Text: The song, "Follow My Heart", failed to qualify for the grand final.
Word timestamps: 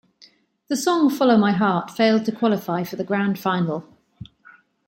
The 0.67 0.75
song, 0.75 1.11
"Follow 1.11 1.37
My 1.37 1.51
Heart", 1.51 1.91
failed 1.91 2.25
to 2.25 2.31
qualify 2.31 2.83
for 2.83 2.95
the 2.95 3.03
grand 3.03 3.37
final. 3.37 3.85